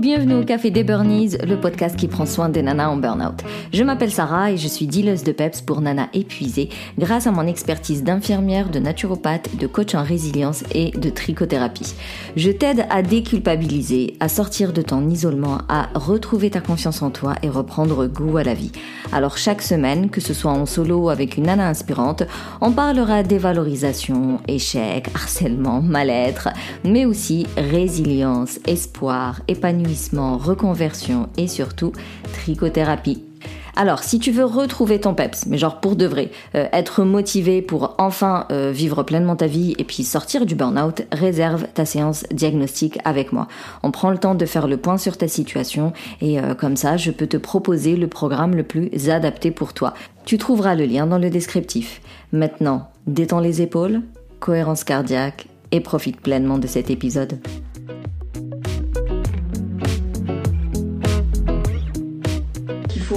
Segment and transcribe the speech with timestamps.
[0.00, 3.44] bienvenue au Café des Burnies, le podcast qui prend soin des nanas en burn-out.
[3.70, 7.46] Je m'appelle Sarah et je suis dealeuse de PEPS pour nanas épuisées grâce à mon
[7.46, 11.92] expertise d'infirmière, de naturopathe, de coach en résilience et de trichothérapie.
[12.34, 17.34] Je t'aide à déculpabiliser, à sortir de ton isolement, à retrouver ta confiance en toi
[17.42, 18.72] et reprendre goût à la vie.
[19.12, 22.22] Alors chaque semaine, que ce soit en solo avec une nana inspirante,
[22.62, 26.48] on parlera dévalorisation, échec, harcèlement, mal-être,
[26.84, 29.89] mais aussi résilience, espoir, épanouissement,
[30.36, 31.92] reconversion et surtout
[32.32, 33.24] trichothérapie.
[33.76, 37.62] Alors, si tu veux retrouver ton peps, mais genre pour de vrai, euh, être motivé
[37.62, 42.24] pour enfin euh, vivre pleinement ta vie et puis sortir du burn-out, réserve ta séance
[42.32, 43.48] diagnostique avec moi.
[43.82, 46.96] On prend le temps de faire le point sur ta situation et euh, comme ça,
[46.96, 49.94] je peux te proposer le programme le plus adapté pour toi.
[50.24, 52.00] Tu trouveras le lien dans le descriptif.
[52.32, 54.02] Maintenant, détends les épaules,
[54.40, 57.38] cohérence cardiaque et profite pleinement de cet épisode.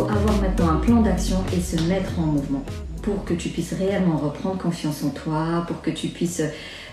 [0.01, 2.63] Avoir maintenant un plan d'action et se mettre en mouvement
[3.03, 6.41] pour que tu puisses réellement reprendre confiance en toi, pour que tu puisses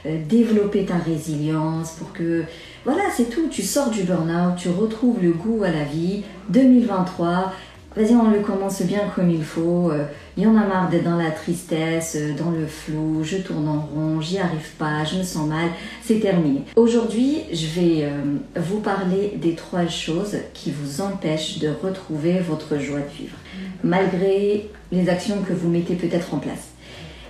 [0.06, 2.44] euh, développer ta résilience, pour que...
[2.84, 3.48] Voilà, c'est tout.
[3.48, 6.24] Tu sors du burn-out, tu retrouves le goût à la vie.
[6.48, 7.52] 2023,
[7.96, 9.90] vas-y, on le commence bien comme il faut.
[9.90, 10.04] Euh,
[10.36, 13.68] il y en a marre d'être dans la tristesse, euh, dans le flou, je tourne
[13.68, 15.68] en rond, j'y arrive pas, je me sens mal,
[16.02, 16.62] c'est terminé.
[16.76, 18.10] Aujourd'hui, je vais euh,
[18.56, 23.36] vous parler des trois choses qui vous empêchent de retrouver votre joie de vivre,
[23.82, 26.68] malgré les actions que vous mettez peut-être en place.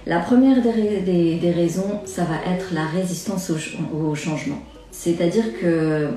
[0.07, 4.63] La première des, raisons, ça va être la résistance au changement.
[4.91, 6.09] C'est-à-dire que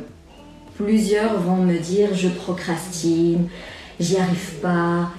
[0.78, 3.50] plusieurs vont me dire je procrastine,
[4.04, 5.10] j'y arrive pas,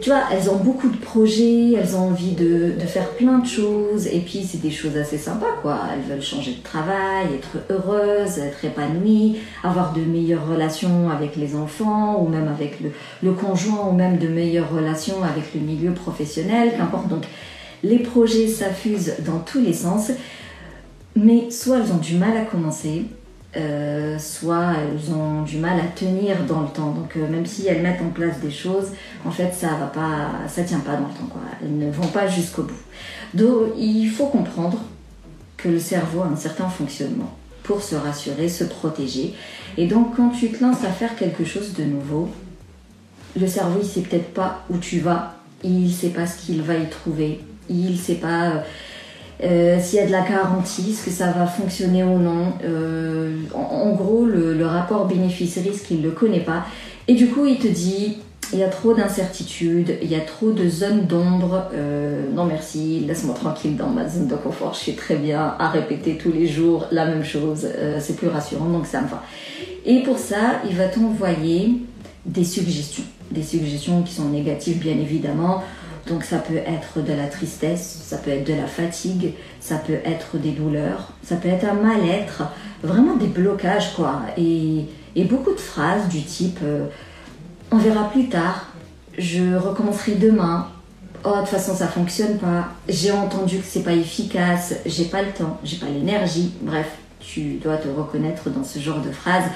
[0.00, 4.06] tu vois, elles ont beaucoup de projets, elles ont envie de, faire plein de choses,
[4.06, 5.80] et puis c'est des choses assez sympas, quoi.
[5.92, 11.56] Elles veulent changer de travail, être heureuses, être épanouies, avoir de meilleures relations avec les
[11.56, 12.90] enfants, ou même avec le,
[13.22, 17.08] le conjoint, ou même de meilleures relations avec le milieu professionnel, qu'importe.
[17.08, 17.24] Donc,
[17.82, 20.10] les projets s'affusent dans tous les sens,
[21.14, 23.06] mais soit elles ont du mal à commencer,
[23.56, 26.90] euh, soit elles ont du mal à tenir dans le temps.
[26.90, 28.88] Donc euh, même si elles mettent en place des choses,
[29.24, 31.40] en fait ça va pas, ça tient pas dans le temps quoi.
[31.62, 32.74] Elles ne vont pas jusqu'au bout.
[33.34, 34.78] Donc il faut comprendre
[35.56, 39.34] que le cerveau a un certain fonctionnement pour se rassurer, se protéger.
[39.78, 42.28] Et donc quand tu te lances à faire quelque chose de nouveau,
[43.38, 46.74] le cerveau il sait peut-être pas où tu vas, il sait pas ce qu'il va
[46.74, 47.40] y trouver,
[47.70, 48.62] il sait pas
[49.42, 52.54] euh, s'il y a de la garantie, est-ce que ça va fonctionner ou non.
[52.64, 56.64] Euh, en, gros, le, rapport bénéfice-risque, il ne le connaît pas.
[57.06, 58.18] Et du coup, il te dit,
[58.52, 61.64] il y a trop d'incertitudes, il y a trop de zones d'ombre.
[61.74, 64.72] Euh, non merci, laisse-moi tranquille dans ma zone de confort.
[64.74, 67.68] Je suis très bien à répéter tous les jours la même chose.
[68.00, 69.22] c'est plus rassurant, donc ça me va.
[69.84, 71.82] Et pour ça, il va t'envoyer
[72.24, 73.04] des suggestions.
[73.30, 75.62] Des suggestions qui sont négatives, bien évidemment.
[76.06, 79.98] Donc ça peut être de la tristesse, ça peut être de la fatigue, ça peut
[80.04, 82.44] être des douleurs, ça peut être un mal-être,
[82.82, 84.20] vraiment des blocages quoi.
[84.36, 84.86] Et,
[85.24, 86.86] beaucoup de phrases du type euh,
[87.72, 88.66] on verra plus tard,
[89.18, 90.68] je recommencerai demain,
[91.24, 95.22] oh de toute façon ça fonctionne pas, j'ai entendu que c'est pas efficace, j'ai pas
[95.22, 96.86] le temps, j'ai pas l'énergie, bref,
[97.18, 99.50] tu dois te reconnaître dans ce genre de phrases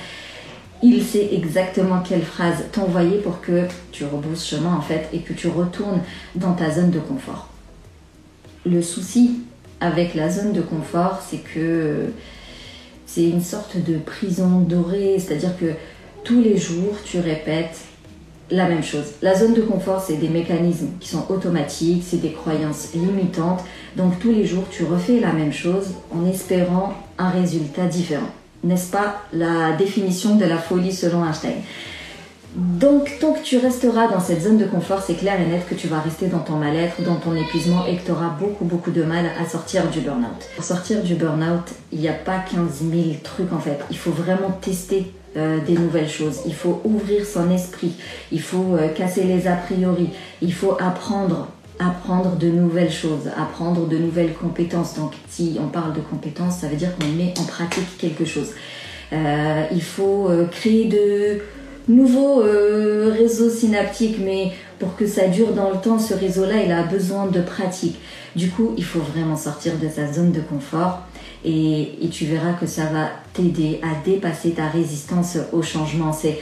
[0.83, 5.33] il sait exactement quelle phrase t'envoyer pour que tu rebousses chemin en fait et que
[5.33, 6.01] tu retournes
[6.35, 7.49] dans ta zone de confort.
[8.65, 9.41] Le souci
[9.81, 12.13] avec la zone de confort, c'est que
[13.07, 15.73] c'est une sorte de prison dorée, c'est-à-dire que
[16.25, 17.81] tous les jours tu répètes
[18.51, 19.13] la même chose.
[19.23, 23.63] La zone de confort, c'est des mécanismes qui sont automatiques, c'est des croyances limitantes.
[23.97, 28.31] Donc tous les jours, tu refais la même chose en espérant un résultat différent
[28.65, 31.55] n'est-ce pas, la définition de la folie selon Einstein.
[32.57, 35.77] Donc, tant que tu resteras dans cette zone de confort, c'est clair et net que
[35.77, 38.91] tu vas rester dans ton mal-être, dans ton épuisement et que tu auras beaucoup, beaucoup
[38.91, 40.49] de mal à sortir du burn-out.
[40.57, 41.63] Pour sortir du burn-out,
[41.93, 43.79] il n'y a pas 15 000 trucs en fait.
[43.91, 46.41] Il faut vraiment tester euh, des nouvelles choses.
[46.45, 47.93] Il faut ouvrir son esprit.
[48.33, 50.09] Il faut euh, casser les a priori.
[50.43, 51.47] Il faut apprendre
[51.81, 54.95] apprendre de nouvelles choses, apprendre de nouvelles compétences.
[54.97, 58.51] Donc si on parle de compétences, ça veut dire qu'on met en pratique quelque chose.
[59.13, 61.41] Euh, il faut euh, créer de
[61.93, 66.71] nouveaux euh, réseaux synaptiques, mais pour que ça dure dans le temps, ce réseau-là, il
[66.71, 67.99] a besoin de pratique.
[68.37, 71.01] Du coup, il faut vraiment sortir de sa zone de confort
[71.45, 76.13] et, et tu verras que ça va t'aider à dépasser ta résistance au changement.
[76.13, 76.39] C'est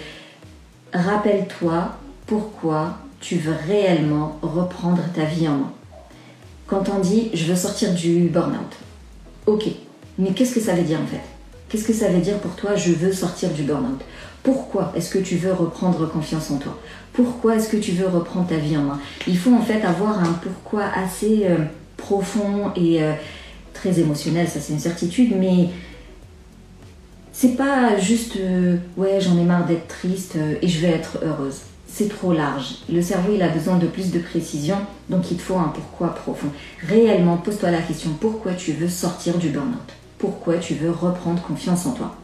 [0.92, 1.96] rappelle-toi
[2.26, 5.72] pourquoi tu veux réellement reprendre ta vie en main.
[6.66, 8.76] Quand on dit je veux sortir du burn-out,
[9.46, 9.64] ok,
[10.18, 11.22] mais qu'est-ce que ça veut dire en fait?
[11.68, 14.00] Qu'est-ce que ça veut dire pour toi je veux sortir du burn-out?
[14.42, 16.78] Pourquoi est-ce que tu veux reprendre confiance en toi?
[17.12, 19.00] Pourquoi est-ce que tu veux reprendre ta vie en main?
[19.26, 21.56] Il faut en fait avoir un pourquoi assez euh,
[21.96, 23.12] profond et euh,
[23.74, 25.68] très émotionnel, ça c'est une certitude, mais
[27.32, 31.62] c'est pas juste euh, ouais j'en ai marre d'être triste et je vais être heureuse.
[31.98, 32.76] C'est trop large.
[32.88, 34.76] Le cerveau il a besoin de plus de précision,
[35.10, 36.46] donc il te faut un pourquoi profond.
[36.86, 39.94] Réellement, pose-toi la question pourquoi tu veux sortir du burn-out?
[40.16, 42.14] Pourquoi tu veux reprendre confiance en toi?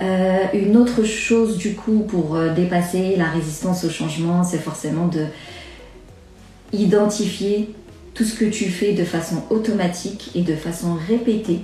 [0.00, 5.06] Euh, une autre chose du coup pour euh, dépasser la résistance au changement, c'est forcément
[5.06, 5.26] de
[6.72, 7.74] identifier
[8.14, 11.60] tout ce que tu fais de façon automatique et de façon répétée.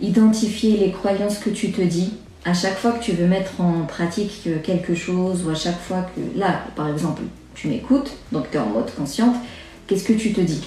[0.00, 2.14] Identifier les croyances que tu te dis
[2.44, 6.06] à chaque fois que tu veux mettre en pratique quelque chose ou à chaque fois
[6.14, 7.22] que là par exemple
[7.54, 9.36] tu m'écoutes, donc tu es en mode consciente,
[9.86, 10.64] qu'est-ce que tu te dis?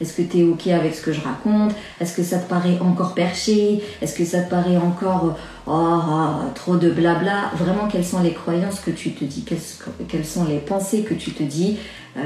[0.00, 1.72] Est-ce que tu es OK avec ce que je raconte?
[2.00, 3.80] Est-ce que ça te paraît encore perché?
[4.02, 5.36] Est-ce que ça te paraît encore
[5.66, 7.52] oh, oh, trop de blabla?
[7.54, 9.44] Vraiment, quelles sont les croyances que tu te dis?
[10.08, 11.78] Quelles sont les pensées que tu te dis
[12.16, 12.20] euh,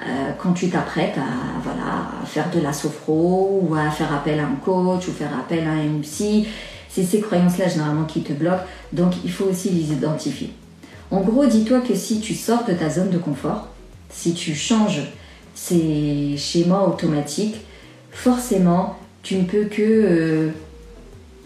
[0.00, 4.38] euh, quand tu t'apprêtes à, voilà, à faire de la sophro ou à faire appel
[4.38, 6.46] à un coach ou faire appel à un psy
[6.90, 10.50] C'est ces croyances-là généralement qui te bloquent, donc il faut aussi les identifier.
[11.10, 13.68] En gros, dis-toi que si tu sors de ta zone de confort,
[14.10, 15.02] si tu changes
[15.54, 17.56] ces schémas automatiques,
[18.10, 20.48] forcément, tu ne peux que, euh,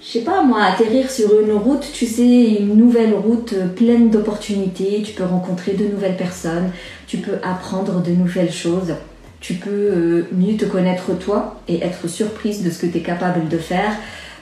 [0.01, 5.03] je sais pas moi, atterrir sur une route, tu sais, une nouvelle route pleine d'opportunités,
[5.05, 6.71] tu peux rencontrer de nouvelles personnes,
[7.07, 8.95] tu peux apprendre de nouvelles choses,
[9.41, 13.03] tu peux euh, mieux te connaître toi et être surprise de ce que tu es
[13.03, 13.93] capable de faire.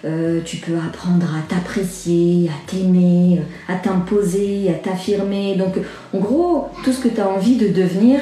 [0.05, 5.55] Euh, tu peux apprendre à t'apprécier, à t'aimer, à t'imposer, à t'affirmer.
[5.55, 5.75] Donc,
[6.13, 8.21] en gros, tout ce que tu as envie de devenir,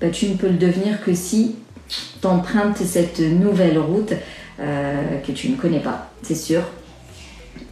[0.00, 1.56] bah, tu ne peux le devenir que si
[1.88, 4.12] tu empruntes cette nouvelle route
[4.60, 6.62] euh, que tu ne connais pas, c'est sûr.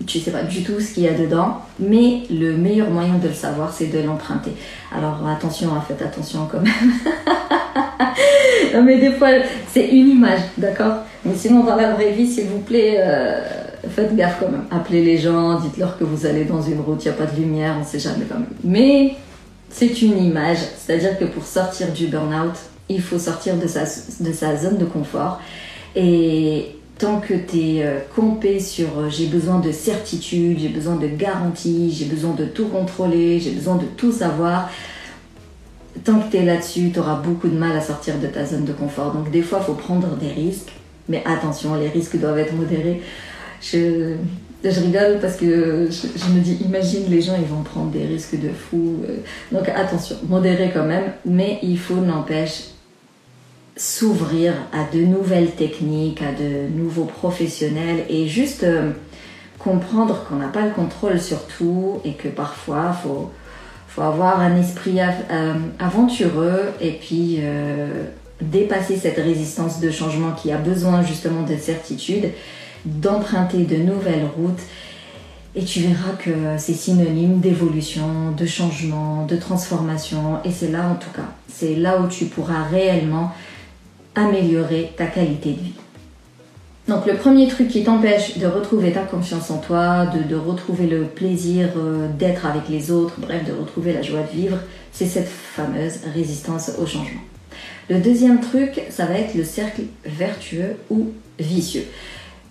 [0.06, 3.28] Tu sais pas du tout ce qu'il y a dedans, mais le meilleur moyen de
[3.28, 4.52] le savoir, c'est de l'emprunter.
[4.92, 6.72] Alors attention, hein, faites attention quand même.
[8.74, 9.28] non, mais des fois,
[9.72, 11.04] c'est une image, d'accord?
[11.24, 13.40] Mais sinon, dans la vraie vie, s'il vous plaît, euh,
[13.88, 14.64] faites gaffe quand même.
[14.70, 17.40] Appelez les gens, dites-leur que vous allez dans une route, il n'y a pas de
[17.40, 18.48] lumière, on ne sait jamais quand même.
[18.62, 19.14] Mais
[19.70, 22.54] c'est une image, c'est-à-dire que pour sortir du burn-out,
[22.88, 25.40] il faut sortir de sa, de sa zone de confort.
[25.96, 30.96] Et tant que tu es euh, compé sur euh, j'ai besoin de certitude, j'ai besoin
[30.96, 34.70] de garantie, j'ai besoin de tout contrôler, j'ai besoin de tout savoir,
[36.04, 38.64] tant que tu es là-dessus, tu auras beaucoup de mal à sortir de ta zone
[38.64, 39.12] de confort.
[39.12, 40.72] Donc des fois, il faut prendre des risques,
[41.08, 43.02] mais attention, les risques doivent être modérés.
[43.60, 44.16] Je,
[44.62, 48.48] rigole parce que je, me dis, imagine les gens, ils vont prendre des risques de
[48.48, 49.02] fou.
[49.08, 49.16] Euh.
[49.52, 52.68] Donc attention, modéré quand même, mais il faut, n'empêche,
[53.76, 58.92] s'ouvrir à de nouvelles techniques, à de nouveaux professionnels et juste euh,
[59.58, 63.30] comprendre qu'on n'a pas le contrôle sur tout et que parfois, faut,
[63.88, 67.40] faut avoir un esprit euh, aventureux et puis
[68.50, 72.30] dépasser cette résistance de changement qui a besoin justement de certitude
[72.84, 74.60] d'emprunter de nouvelles routes
[75.56, 80.96] et tu verras que c'est synonyme d'évolution, de changement, de transformation et c'est là en
[80.96, 83.32] tout cas, c'est là où tu pourras réellement
[84.14, 85.72] améliorer ta qualité de vie.
[86.86, 91.04] Donc le premier truc qui t'empêche de retrouver ta confiance en toi, de, retrouver le
[91.04, 94.58] plaisir euh, d'être avec les autres, bref, de retrouver la joie de vivre,
[94.92, 97.20] c'est cette fameuse résistance au changement.
[97.90, 101.84] Le deuxième truc, ça va être le cercle vertueux ou vicieux.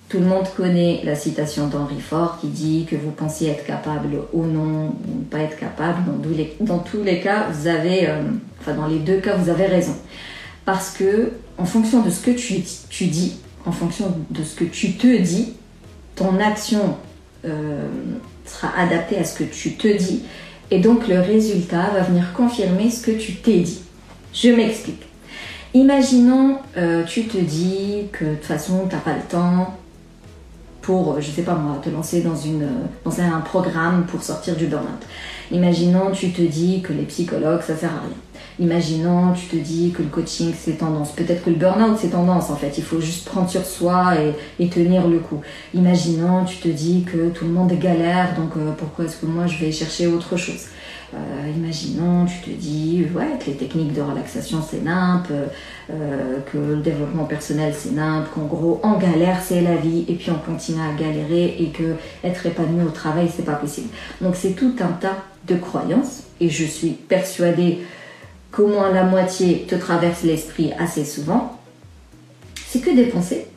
[0.10, 4.10] Tout le monde connaît la citation d'Henri Ford qui dit que vous pensiez être capable
[4.32, 6.04] ou non, ou pas être capable.
[6.60, 8.22] Dans tous les, cas, vous avez, euh,
[8.60, 9.96] enfin dans les deux cas, vous avez raison.
[10.66, 14.66] Parce que en fonction de ce que tu, tu dis, en fonction de ce que
[14.66, 15.54] tu te dis,
[16.16, 16.98] ton action
[17.46, 17.88] euh,
[18.46, 20.22] sera adaptée à ce que tu te dis.
[20.70, 23.82] Et donc le résultat va venir confirmer ce que tu t'es dit.
[24.32, 25.02] Je m'explique.
[25.75, 29.75] Imaginons, euh, tu te dis que de toute façon, tu n'as pas le temps,
[30.84, 32.68] pour, je sais pas moi, te lancer dans, une,
[33.03, 35.01] dans un programme pour sortir du burn-out.
[35.51, 38.18] Imaginons, tu te dis que les psychologues, ça sert à rien.
[38.60, 41.12] Imaginons, tu te dis que le coaching, c'est tendance.
[41.13, 42.77] Peut-être que le burn-out, c'est tendance en fait.
[42.77, 44.13] Il faut juste prendre sur soi
[44.60, 45.42] et, tenir le coup.
[45.74, 49.48] Imaginons, tu te dis que tout le monde galère, donc euh, pourquoi est-ce que moi
[49.48, 50.65] je vais chercher autre chose?
[51.13, 56.58] Euh, imaginons, tu te dis ouais, que les techniques de relaxation c'est nimp, euh, que
[56.58, 60.39] le développement personnel c'est nimp, qu'en gros en galère c'est la vie et puis on
[60.39, 63.89] continue à galérer et que être épanoui au travail c'est pas possible.
[64.22, 65.17] Donc c'est tout un tas
[65.48, 67.79] de croyances et je suis persuadée
[68.51, 71.60] qu'au moins la moitié te traverse l'esprit assez souvent.
[72.67, 73.48] C'est que des pensées.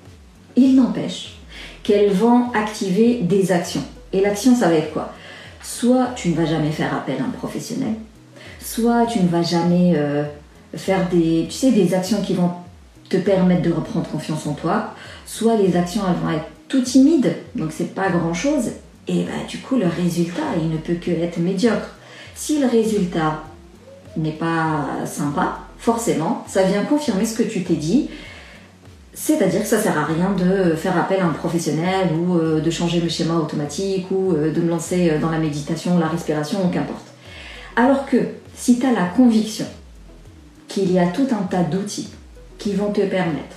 [0.57, 1.37] Il n'empêche
[1.83, 3.85] qu'elles vont activer des actions.
[4.13, 5.13] Et l'action, ça va être quoi?
[5.67, 7.95] Soit tu ne vas jamais faire appel à un professionnel,
[8.61, 10.23] soit tu ne vas jamais euh,
[10.75, 12.51] faire des, tu sais, des actions qui vont
[13.09, 14.95] te permettre de reprendre confiance en toi,
[15.27, 18.71] soit les actions elles vont être tout timides, donc c'est pas grand chose,
[19.09, 21.91] et bah, du coup le résultat il ne peut que être médiocre.
[22.37, 23.43] Si le résultat
[24.17, 28.09] n'est pas sympa, forcément, ça vient confirmer ce que tu t'es dit.
[29.19, 32.71] C'est-à-dire que ça sert à rien de faire appel à un professionnel ou euh, de
[32.71, 37.07] changer le schéma automatique ou euh, de me lancer dans la méditation, la respiration, qu'importe.
[37.77, 38.19] Alors que
[38.55, 39.65] si tu as la conviction
[40.69, 42.11] qu'il y a tout un tas d'outils
[42.59, 43.57] qui vont te permettre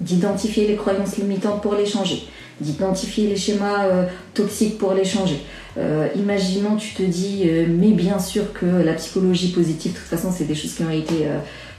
[0.00, 2.28] d'identifier les croyances limitantes pour les changer,
[2.60, 5.40] d'identifier les schémas euh, toxiques pour les changer.
[5.78, 10.06] Euh, imaginons, tu te dis, euh, mais bien sûr que la psychologie positive, de toute
[10.06, 11.26] façon, c'est des choses qui ont été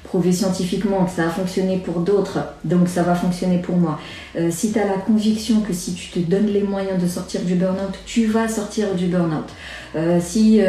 [0.04, 4.00] prouvées scientifiquement, que ça a fonctionné pour d'autres, donc ça va fonctionner pour moi.
[4.50, 7.56] si tu as la conviction que si tu te donnes les moyens de sortir du
[7.56, 9.48] burn-out, tu vas sortir du burn-out.
[10.20, 10.60] si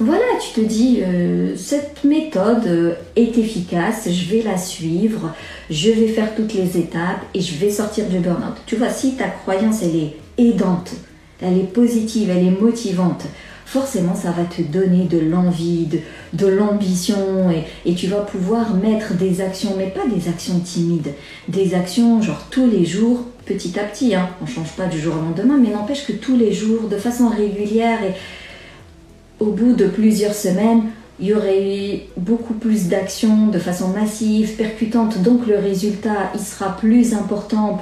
[0.00, 5.34] voilà, tu te dis, euh, cette méthode euh, est efficace, je vais la suivre,
[5.68, 8.56] je vais faire toutes les étapes et je vais sortir du burn-out.
[8.64, 10.92] Tu vois, si ta croyance, elle est aidante,
[11.42, 13.26] elle est positive, elle est motivante,
[13.70, 15.86] forcément, ça va te donner de l'envie,
[16.32, 17.50] de, l'ambition
[17.84, 21.12] et, tu vas pouvoir mettre des actions, mais pas des actions timides,
[21.46, 24.14] des actions genre tous les jours, petit à petit.
[24.14, 24.30] Hein.
[24.40, 26.96] On ne change pas du jour au lendemain, mais n'empêche que tous les jours, de
[26.96, 28.14] façon régulière et
[29.40, 30.82] au bout de plusieurs semaines,
[31.18, 36.40] il y aurait eu beaucoup plus d'actions de façon massive, percutante, donc le résultat il
[36.40, 37.78] sera plus important,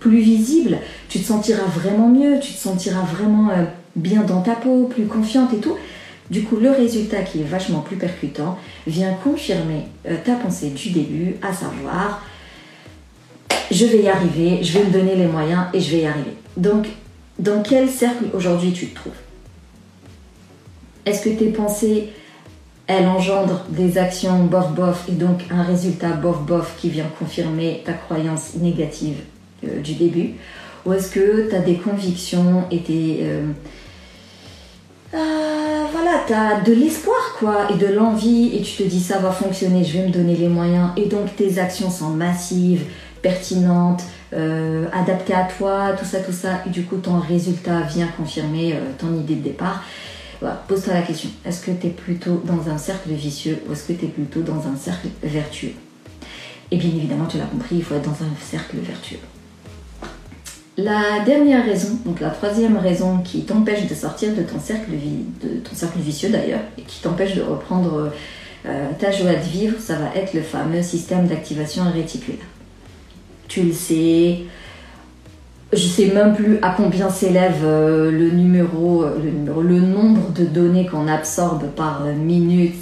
[0.00, 4.54] plus, visible, tu te sentiras vraiment mieux, tu te sentiras vraiment euh, bien dans ta
[4.54, 5.76] peau, plus confiante et tout.
[6.30, 10.90] Du coup, le résultat qui est vachement plus percutant vient confirmer euh, ta pensée du
[10.90, 12.22] début, à savoir
[13.70, 16.34] je vais y arriver, je vais me donner les moyens et je vais y arriver.
[16.56, 16.86] Donc,
[17.38, 19.12] dans quel cercle aujourd'hui tu te trouves?
[21.08, 22.08] Est-ce que tes pensées,
[22.86, 28.54] elles engendrent des actions bof-bof et donc un résultat bof-bof qui vient confirmer ta croyance
[28.56, 29.16] négative
[29.64, 30.34] euh, du début?
[30.86, 33.18] Ou est-ce que tu as des convictions et des...
[33.22, 33.46] Euh,
[35.14, 39.30] euh, voilà, tu de l'espoir quoi et de l'envie et tu te dis ça va
[39.30, 40.90] fonctionner, je vais me donner les moyens.
[40.98, 42.84] Et donc tes actions sont massives,
[43.22, 44.02] pertinentes,
[44.92, 46.60] adaptées à toi, tout ça, tout ça.
[46.66, 49.82] Et du coup ton résultat vient confirmer ton idée de départ.
[50.40, 53.92] Pose-toi la question, est-ce que tu es plutôt dans un cercle vicieux ou est-ce que
[53.92, 55.72] tu es plutôt dans un cercle vertueux?
[56.70, 59.18] Et bien évidemment, tu l'as compris, il faut être dans un cercle vertueux.
[60.76, 64.92] La dernière raison, donc la troisième raison qui t'empêche de sortir de ton cercle,
[65.42, 68.12] de ton cercle vicieux d'ailleurs, et qui t'empêche de reprendre
[68.64, 72.46] euh, ta joie de vivre, ça va être le fameux système d'activation réticulaire.
[73.48, 74.40] Tu le sais,
[75.72, 79.18] je sais même plus à combien s'élève euh, le numéro, euh,
[79.62, 82.74] le nombre de données qu'on absorbe par minute,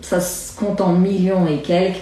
[0.00, 2.00] ça se compte en millions et quelques,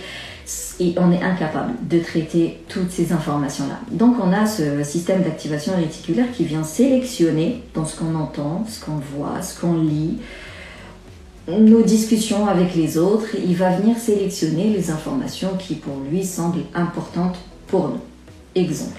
[0.78, 3.80] et on est incapable de traiter toutes ces informations-là.
[3.90, 8.84] Donc on a ce système d'activation réticulaire qui vient sélectionner dans ce qu'on entend, ce
[8.84, 10.18] qu'on voit, ce qu'on lit,
[11.48, 16.64] nos discussions avec les autres, il va venir sélectionner les informations qui pour lui semblent
[16.74, 18.00] importantes pour nous.
[18.54, 18.98] Exemple.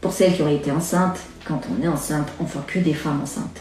[0.00, 3.20] Pour celles qui ont été enceintes, quand on est enceinte, on voit que des femmes
[3.22, 3.60] enceintes.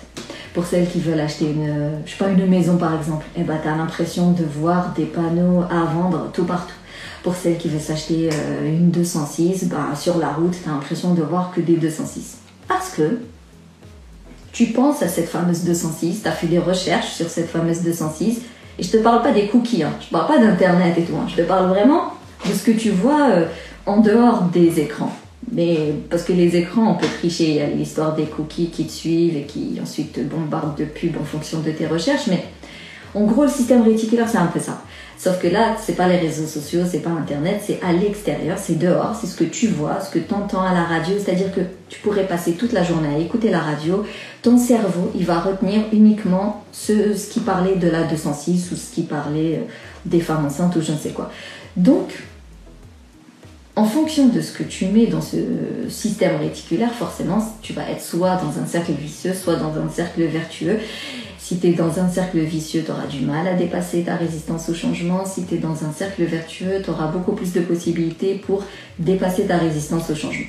[0.54, 3.76] Pour celles qui veulent acheter une, je une maison par exemple, eh ben, tu as
[3.76, 6.74] l'impression de voir des panneaux à vendre tout partout.
[7.24, 11.14] Pour celles qui veulent s'acheter euh, une 206, ben, sur la route, tu as l'impression
[11.14, 12.38] de voir que des 206.
[12.68, 13.20] Parce que
[14.52, 18.42] tu penses à cette fameuse 206, tu as fait des recherches sur cette fameuse 206,
[18.80, 19.94] et je te parle pas des cookies, hein.
[20.02, 21.28] je parle pas d'internet et tout, hein.
[21.28, 22.14] je te parle vraiment
[22.48, 23.46] de ce que tu vois euh,
[23.86, 25.16] en dehors des écrans.
[25.52, 27.50] Mais parce que les écrans, on peut tricher.
[27.50, 30.86] Il y a l'histoire des cookies qui te suivent et qui ensuite te bombardent de
[30.86, 32.28] pubs en fonction de tes recherches.
[32.28, 32.44] Mais
[33.16, 34.82] en gros, le système réticulaire, c'est un peu ça.
[35.18, 38.78] Sauf que là, c'est pas les réseaux sociaux, c'est pas Internet, c'est à l'extérieur, c'est
[38.78, 41.16] dehors, c'est ce que tu vois, ce que tu entends à la radio.
[41.18, 44.06] C'est-à-dire que tu pourrais passer toute la journée à écouter la radio.
[44.44, 49.02] Ton cerveau, il va retenir uniquement ce, qui parlait de la 206 ou ce qui
[49.04, 49.72] parlait euh,
[50.06, 51.32] des femmes enceintes ou je ne sais quoi.
[51.76, 52.14] Donc,
[53.78, 55.38] en fonction de ce que tu mets dans ce
[55.88, 60.24] système réticulaire, forcément, tu vas être soit dans un cercle vicieux, soit dans un cercle
[60.24, 60.80] vertueux.
[61.38, 64.68] Si tu es dans un cercle vicieux, tu auras du mal à dépasser ta résistance
[64.70, 65.26] au changement.
[65.26, 68.64] Si tu es dans un cercle vertueux, tu auras beaucoup plus de possibilités pour
[68.98, 70.48] dépasser ta résistance au changement.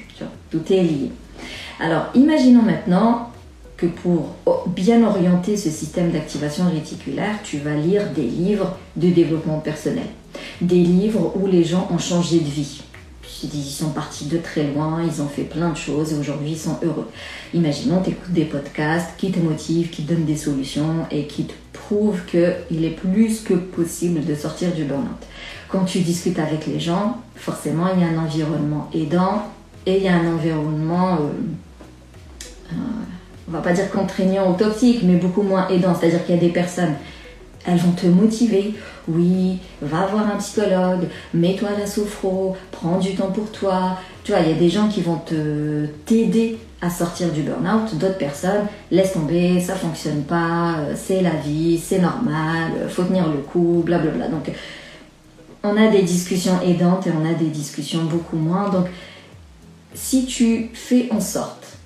[0.50, 1.11] tout est lié.
[1.80, 3.30] Alors, imaginons maintenant
[3.76, 4.37] que pour
[4.68, 10.06] bien orienter ce système d'activation réticulaire, tu vas lire des livres de développement personnel.
[10.62, 12.82] Des livres où les gens ont changé de vie
[13.45, 16.59] ils sont partis de très loin, ils ont fait plein de choses et aujourd'hui ils
[16.59, 17.09] sont heureux.
[17.54, 21.45] Imaginons, tu écoutes des podcasts qui te motivent, qui te donnent des solutions et qui
[21.45, 25.26] te prouvent qu'il est plus que possible de sortir du burn-out.
[25.68, 29.45] Quand tu discutes avec les gens, forcément il y a un environnement aidant
[29.87, 32.76] et il y a un environnement, euh, euh,
[33.49, 35.95] on va pas dire contraignant ou toxique, mais beaucoup moins aidant.
[35.95, 36.95] C'est-à-dire qu'il y a des personnes
[37.69, 38.75] elles vont te motiver.
[39.07, 43.99] Oui, va voir un psychologue, mets-toi à la sophro, prends du temps pour toi.
[44.25, 47.97] Tu vois, il y a des gens qui vont te t'aider à sortir du burn-out,
[47.97, 53.03] d'autres personnes, laisse tomber, ça fonctionne pas, euh, c'est la vie, c'est normal, euh, faut
[53.03, 54.29] tenir le coup, blablabla.
[54.29, 54.53] Donc,
[55.65, 58.69] on a des discussions aidantes et on a des discussions beaucoup moins.
[58.69, 58.87] Donc,
[59.95, 61.79] si tu fais en sorte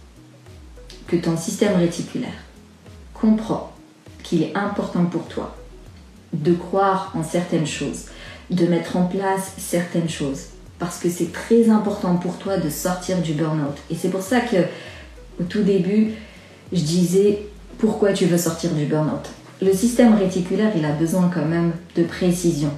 [1.07, 2.45] que ton système réticulaire
[3.15, 3.73] comprend
[4.23, 5.57] qu'il est important pour toi
[6.33, 8.07] de croire en certaines choses,
[8.51, 10.47] de mettre en place certaines choses,
[10.79, 13.77] parce que c'est très important pour toi de sortir du burn-out.
[13.91, 14.57] Et c'est pour ça que
[15.41, 16.12] au tout début,
[16.73, 17.47] je disais
[17.79, 19.29] pourquoi tu veux sortir du burn-out?
[19.61, 22.71] Le système réticulaire, il a besoin quand même de précision.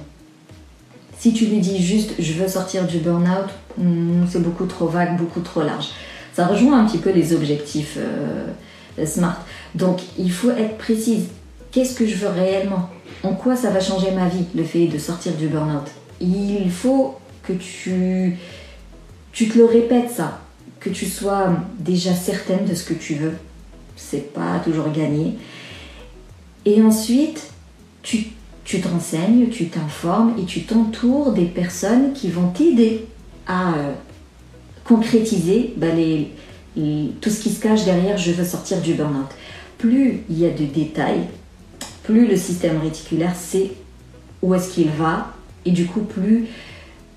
[1.17, 5.17] Si tu lui dis juste je veux sortir du burn-out, hmm, c'est beaucoup trop vague,
[5.17, 5.89] beaucoup trop large.
[6.33, 9.41] Ça rejoint un petit peu les objectifs euh, SMART.
[9.73, 11.27] Donc il faut être précise.
[11.71, 12.89] Qu'est-ce que je veux réellement?
[13.23, 15.87] En quoi ça va changer ma vie, le fait de sortir du burn-out?
[16.21, 18.37] Il faut que tu,
[19.31, 20.41] tu te le répètes ça,
[20.79, 23.33] que tu sois déjà certaine de ce que tu veux.
[23.95, 25.35] C'est pas toujours gagné.
[26.65, 27.43] Et ensuite,
[28.01, 28.27] tu,
[28.63, 33.05] tu te renseignes, tu t'informes et tu t'entoures des personnes qui vont t'aider
[33.47, 33.93] à euh,
[34.83, 36.31] concrétiser bah, les,
[37.21, 39.29] tout ce qui se cache derrière je veux sortir du burn-out.
[39.77, 41.27] Plus il y a de détails,
[42.05, 43.71] plus le système réticulaire sait
[44.41, 45.33] où est-ce qu'il va
[45.65, 46.47] et du coup plus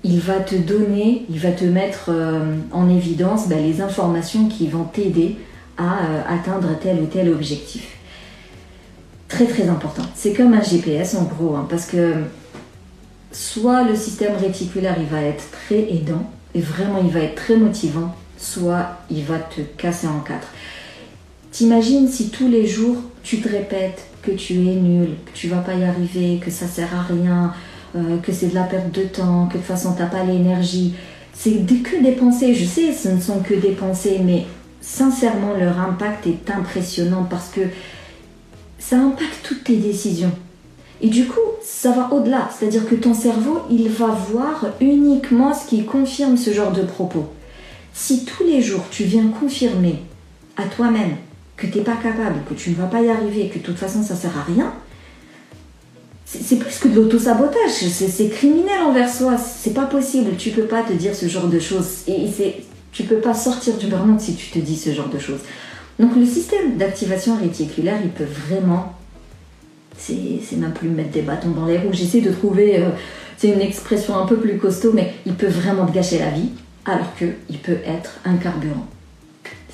[0.03, 4.67] il va te donner, il va te mettre euh, en évidence ben, les informations qui
[4.67, 5.35] vont t'aider
[5.77, 7.97] à euh, atteindre tel ou tel objectif.
[9.27, 10.03] Très très important.
[10.15, 12.13] C'est comme un GPS en gros, hein, parce que
[13.31, 17.57] soit le système réticulaire il va être très aidant et vraiment il va être très
[17.57, 20.47] motivant, soit il va te casser en quatre.
[21.51, 25.59] T'imagines si tous les jours tu te répètes que tu es nul, que tu vas
[25.59, 27.53] pas y arriver, que ça sert à rien,
[27.95, 30.93] euh, que c'est de la perte de temps, que de toute façon t'as pas l'énergie.
[31.33, 34.45] C'est que des pensées, je sais, ce ne sont que des pensées, mais
[34.81, 37.61] sincèrement leur impact est impressionnant parce que
[38.77, 40.31] ça impacte toutes tes décisions.
[41.01, 45.67] Et du coup, ça va au-delà, c'est-à-dire que ton cerveau, il va voir uniquement ce
[45.67, 47.29] qui confirme ce genre de propos.
[47.93, 49.99] Si tous les jours tu viens confirmer
[50.57, 51.15] à toi-même
[51.59, 53.77] que tu n'es pas capable, que tu ne vas pas y arriver, que de toute
[53.77, 54.73] façon ça sert à rien,
[56.25, 60.83] c'est plus que de l'auto-sabotage, c'est criminel envers soi, c'est pas possible, tu peux pas
[60.83, 62.27] te dire ce genre de choses, et
[62.91, 65.41] tu peux pas sortir du burn si tu te dis ce genre de choses.
[65.99, 68.93] Donc le système d'activation réticulaire, il peut vraiment,
[69.97, 72.89] c'est même plus mettre des bâtons dans les roues, j'essaie de trouver, euh,
[73.37, 76.49] c'est une expression un peu plus costaud, mais il peut vraiment te gâcher la vie,
[76.85, 78.87] alors qu'il peut être un carburant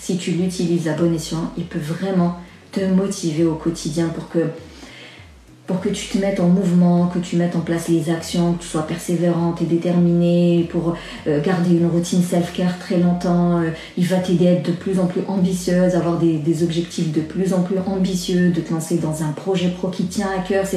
[0.05, 2.35] si tu l'utilises à bon escient, il peut vraiment
[2.71, 7.61] te motiver au quotidien pour que, tu te mettes en mouvement, que tu mettes en
[7.61, 12.77] place les actions, que tu sois persévérante et déterminée pour euh, garder une routine self-care
[12.77, 13.61] très longtemps.
[13.61, 17.21] Euh, il va t'aider à être de plus en plus ambitieuse, avoir des, objectifs de
[17.21, 20.67] plus en plus ambitieux, de te lancer dans un projet pro qui tient à cœur.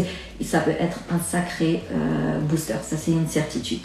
[0.40, 3.80] Ça peut être un sacré euh, booster, ça c'est une certitude.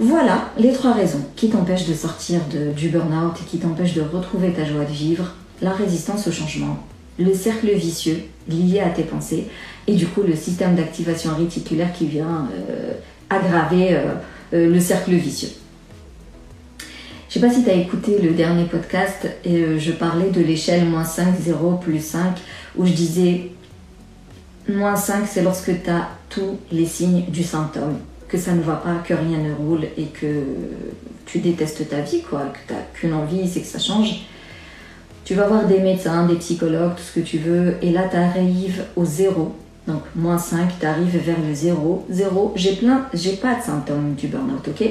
[0.00, 2.40] Voilà les trois raisons qui t'empêchent de sortir
[2.76, 6.78] du burn-out et qui t'empêchent de retrouver ta joie de vivre, la résistance au changement,
[7.18, 9.48] le cercle vicieux lié à tes pensées
[9.88, 12.92] et du coup le système d'activation réticulaire qui vient euh,
[13.28, 14.14] aggraver euh,
[14.52, 15.50] euh, le cercle vicieux.
[17.28, 20.86] Je sais pas si tu as écouté le dernier podcast et je parlais de l'échelle
[20.86, 22.38] moins 5, 0, plus 5
[22.76, 23.50] où je disais
[24.68, 28.74] moins 5 c'est lorsque tu as tous les signes du symptôme que ça ne va
[28.74, 30.42] pas, que rien ne roule et que
[31.26, 34.26] tu détestes ta vie, quoi, que tu n'as qu'une envie, c'est que ça change.
[35.24, 38.16] Tu vas voir des médecins, des psychologues, tout ce que tu veux, et là tu
[38.16, 39.54] arrives au zéro.
[39.86, 42.04] Donc moins 5, tu arrives vers le zéro.
[42.10, 44.88] Zéro, j'ai plein, j'ai pas de symptômes du burn-out, ok?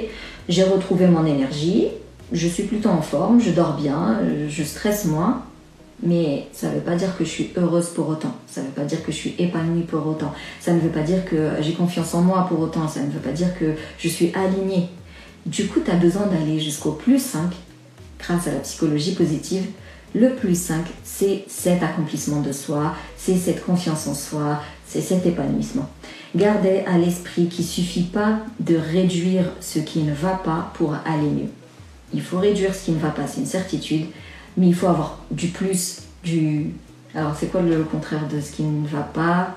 [0.50, 1.88] J'ai retrouvé mon énergie,
[2.32, 5.44] je suis plutôt en forme, je dors bien, je stresse moins,
[6.04, 8.36] mais ça ne veut pas dire que je suis heureuse pour autant.
[8.48, 10.34] Ça ne veut pas dire que je suis épanouie pour autant.
[10.60, 12.88] Ça ne veut pas dire que j'ai confiance en moi pour autant.
[12.88, 14.90] Ça ne veut pas dire que je suis alignée.
[15.46, 17.52] Du coup, tu as besoin d'aller jusqu'au plus 5
[18.20, 19.64] grâce à la psychologie positive.
[20.14, 25.26] Le plus 5, c'est cet accomplissement de soi, c'est cette confiance en soi, c'est cet
[25.26, 25.90] épanouissement.
[26.36, 30.96] Gardez à l'esprit qu'il ne suffit pas de réduire ce qui ne va pas pour
[31.06, 31.50] aller mieux.
[32.14, 34.06] Il faut réduire ce qui ne va pas, c'est une certitude,
[34.58, 36.72] mais il faut avoir du plus, du...
[37.16, 39.56] Alors c'est quoi le contraire de ce qui ne va pas?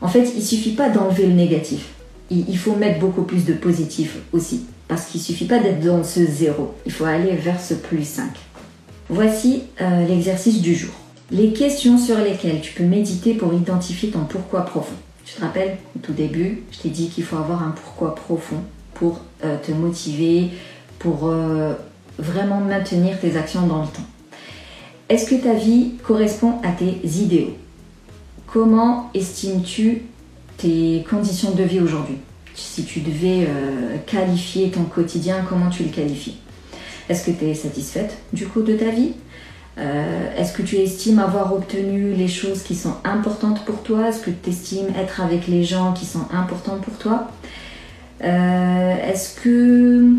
[0.00, 1.88] En fait, il suffit pas d'enlever le négatif.
[2.30, 4.66] Il faut mettre beaucoup plus de positif aussi.
[4.86, 6.74] Parce qu'il suffit pas d'être dans ce zéro.
[6.86, 8.30] Il faut aller vers ce plus 5.
[9.08, 10.92] Voici euh, l'exercice du jour.
[11.30, 14.94] Les questions sur lesquelles tu peux méditer pour identifier ton pourquoi profond.
[15.24, 18.62] Tu te rappelles, au tout début, je t'ai dit qu'il faut avoir un pourquoi profond
[18.94, 20.48] pour euh, te motiver,
[20.98, 21.74] pour euh,
[22.18, 24.06] vraiment maintenir tes actions dans le temps.
[25.08, 27.56] Est-ce que ta vie correspond à tes idéaux?
[28.46, 30.02] Comment estimes-tu
[30.58, 32.16] tes conditions de vie aujourd'hui?
[32.54, 36.36] Si tu devais euh, qualifier ton quotidien, comment tu le qualifies?
[37.08, 39.12] Est-ce que tu es satisfaite du coup de ta vie?
[39.78, 44.08] Euh, Est-ce que tu estimes avoir obtenu les choses qui sont importantes pour toi?
[44.08, 47.28] Est-ce que tu estimes être avec les gens qui sont importants pour toi?
[48.20, 50.12] Est-ce que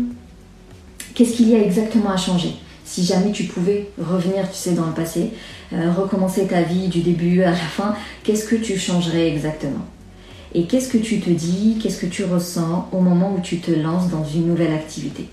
[1.14, 2.54] Qu'est-ce qu'il y a exactement à changer?
[2.90, 5.30] Si jamais tu pouvais revenir, tu sais, dans le passé,
[5.72, 9.86] euh, recommencer ta vie du début à la fin, qu'est-ce que tu changerais exactement?
[10.56, 13.70] Et qu'est-ce que tu te dis, qu'est-ce que tu ressens au moment où tu te
[13.70, 15.28] lances dans une nouvelle activité?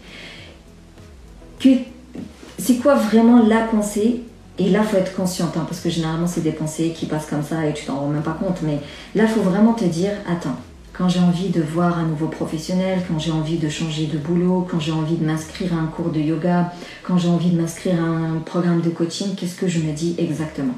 [2.59, 4.21] C'est quoi vraiment la pensée?
[4.59, 7.43] Et là, faut être consciente, hein, parce que généralement, c'est des pensées qui passent comme
[7.43, 8.61] ça et tu t'en rends même pas compte.
[8.61, 8.77] Mais
[9.15, 10.57] là, faut vraiment te dire, attends,
[10.97, 14.67] quand j'ai envie de voir un nouveau professionnel, quand j'ai envie de changer de boulot,
[14.69, 18.03] quand j'ai envie de m'inscrire à un cours de yoga, quand j'ai envie de m'inscrire
[18.03, 20.73] à un programme de coaching, qu'est-ce que je me dis exactement?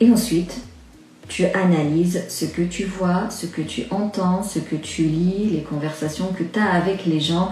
[0.00, 0.62] Et ensuite,
[1.28, 5.62] tu analyses ce que tu vois, ce que tu entends, ce que tu lis, les
[5.62, 7.50] conversations que tu as avec les gens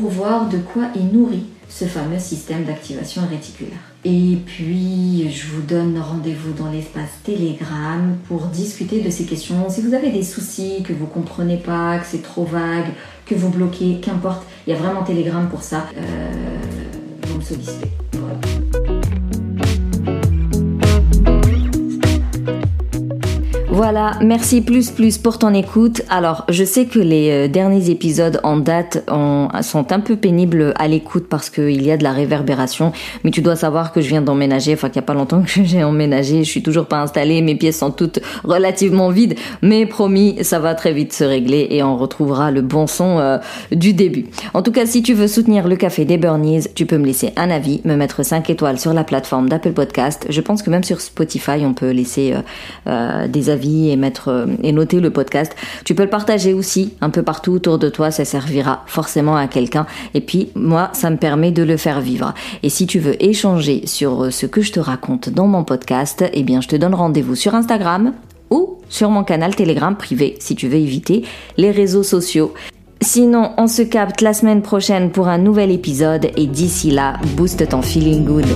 [0.00, 3.78] pour voir de quoi il nourrit ce fameux système d'activation réticulaire.
[4.04, 9.70] Et puis, je vous donne rendez-vous dans l'espace Telegram pour discuter de ces questions.
[9.70, 12.92] Si vous avez des soucis, que vous comprenez pas, que c'est trop vague,
[13.24, 15.86] que vous bloquez, qu'importe, il y a vraiment Telegram pour ça.
[15.96, 16.32] Euh,
[17.28, 18.03] vous me sollicitez.
[23.74, 26.02] Voilà, merci plus plus pour ton écoute.
[26.08, 29.04] Alors, je sais que les euh, derniers épisodes en date
[29.62, 32.92] sont un peu pénibles à l'écoute parce qu'il y a de la réverbération,
[33.24, 35.48] mais tu dois savoir que je viens d'emménager, enfin qu'il n'y a pas longtemps que
[35.64, 40.36] j'ai emménagé, je suis toujours pas installée, mes pièces sont toutes relativement vides, mais promis,
[40.42, 43.38] ça va très vite se régler et on retrouvera le bon son euh,
[43.72, 44.26] du début.
[44.54, 47.32] En tout cas, si tu veux soutenir le café des Burnies, tu peux me laisser
[47.36, 50.26] un avis, me mettre 5 étoiles sur la plateforme d'Apple Podcast.
[50.28, 52.34] Je pense que même sur Spotify, on peut laisser
[52.86, 55.54] euh, des avis et mettre euh, et noter le podcast.
[55.84, 59.46] Tu peux le partager aussi un peu partout autour de toi, ça servira forcément à
[59.46, 59.86] quelqu'un.
[60.14, 62.34] Et puis moi, ça me permet de le faire vivre.
[62.62, 66.24] Et si tu veux échanger sur euh, ce que je te raconte dans mon podcast,
[66.32, 68.12] eh bien je te donne rendez-vous sur Instagram
[68.50, 71.24] ou sur mon canal Telegram privé si tu veux éviter
[71.56, 72.54] les réseaux sociaux.
[73.00, 77.68] Sinon, on se capte la semaine prochaine pour un nouvel épisode et d'ici là, booste
[77.68, 78.46] ton feeling good.